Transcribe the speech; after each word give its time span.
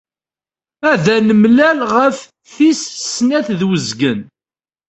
Ad 0.91 1.05
nemlil 1.27 1.79
ɣef 1.93 2.17
tis 2.53 2.81
snat 3.13 3.47
ed 3.53 3.61
wezgen. 3.69 4.19